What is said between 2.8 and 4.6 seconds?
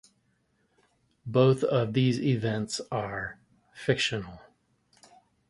are fictional.